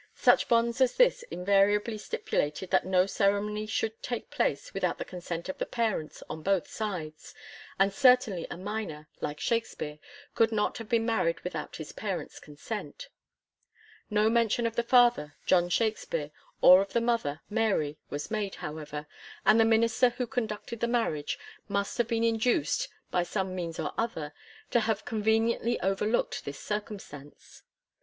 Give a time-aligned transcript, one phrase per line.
[0.15, 5.47] Such bonds as this invariably stipulated that no ceremony should take place without the consent
[5.47, 7.35] of the parents on both sides,
[7.77, 9.99] and certainly a minor, like Shakspere,
[10.33, 13.09] could not have been married without his parents* consent.
[14.09, 16.31] No mention of the father, John Shakspere,
[16.61, 19.05] or of the mother, Mary, was made, however,
[19.45, 21.37] and the minister who conducted the marriage
[21.67, 24.33] must have been induced, by some means OP other,
[24.71, 27.61] to have conveniently overlookt this circum stance.